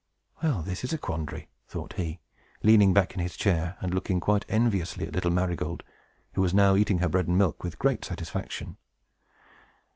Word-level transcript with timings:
"Well, 0.41 0.63
this 0.63 0.83
is 0.83 0.93
a 0.93 0.97
quandary!" 0.97 1.47
thought 1.67 1.93
he, 1.93 2.21
leaning 2.63 2.91
back 2.91 3.13
in 3.13 3.19
his 3.19 3.37
chair, 3.37 3.77
and 3.81 3.93
looking 3.93 4.19
quite 4.19 4.45
enviously 4.49 5.05
at 5.05 5.13
little 5.13 5.29
Marygold, 5.29 5.83
who 6.33 6.41
was 6.41 6.55
now 6.55 6.75
eating 6.75 6.97
her 6.97 7.07
bread 7.07 7.27
and 7.27 7.37
milk 7.37 7.61
with 7.63 7.77
great 7.77 8.03
satisfaction. 8.03 8.77